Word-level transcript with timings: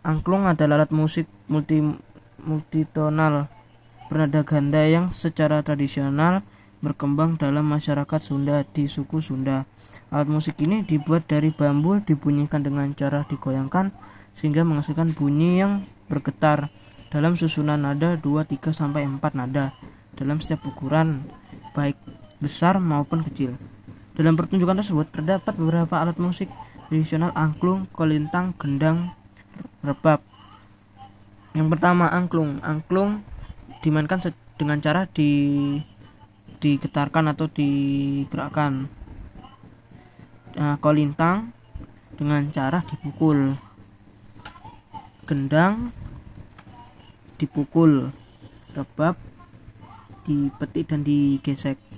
Angklung 0.00 0.48
adalah 0.48 0.80
alat 0.80 0.96
musik 0.96 1.28
multi 1.44 1.84
multitonal 2.40 3.52
bernada 4.08 4.40
ganda 4.48 4.80
yang 4.88 5.12
secara 5.12 5.60
tradisional 5.60 6.40
berkembang 6.80 7.36
dalam 7.36 7.68
masyarakat 7.68 8.20
Sunda 8.24 8.64
di 8.64 8.88
suku 8.88 9.20
Sunda. 9.20 9.68
Alat 10.08 10.32
musik 10.32 10.56
ini 10.64 10.80
dibuat 10.88 11.28
dari 11.28 11.52
bambu 11.52 12.00
dibunyikan 12.00 12.64
dengan 12.64 12.88
cara 12.96 13.28
digoyangkan 13.28 13.92
sehingga 14.32 14.64
menghasilkan 14.64 15.12
bunyi 15.12 15.60
yang 15.60 15.84
bergetar 16.08 16.72
dalam 17.12 17.36
susunan 17.36 17.76
nada 17.76 18.16
2, 18.16 18.24
3 18.24 18.72
sampai 18.72 19.04
4 19.04 19.20
nada 19.36 19.76
dalam 20.16 20.40
setiap 20.40 20.64
ukuran 20.64 21.28
baik 21.76 22.00
besar 22.40 22.80
maupun 22.80 23.20
kecil. 23.20 23.60
Dalam 24.16 24.32
pertunjukan 24.32 24.80
tersebut 24.80 25.12
terdapat 25.12 25.52
beberapa 25.60 26.00
alat 26.00 26.16
musik 26.16 26.48
tradisional 26.88 27.36
angklung, 27.36 27.84
kolintang, 27.92 28.56
gendang, 28.56 29.12
rebab. 29.84 30.20
Yang 31.56 31.68
pertama 31.76 32.06
angklung. 32.08 32.62
Angklung 32.62 33.24
dimainkan 33.80 34.20
dengan 34.54 34.78
cara 34.78 35.08
di 35.10 35.30
digetarkan 36.60 37.32
atau 37.32 37.48
digerakkan. 37.48 38.86
Nah, 40.54 40.76
kolintang 40.78 41.56
dengan 42.20 42.44
cara 42.52 42.84
dipukul. 42.84 43.56
Gendang 45.24 45.90
dipukul. 47.40 48.12
Rebab 48.76 49.18
dipetik 50.28 50.86
dan 50.86 51.02
digesek 51.02 51.89